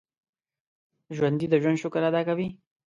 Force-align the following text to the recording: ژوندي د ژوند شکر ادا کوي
ژوندي 1.15 1.47
د 1.49 1.55
ژوند 1.61 1.81
شکر 1.83 2.01
ادا 2.09 2.21
کوي 2.29 2.47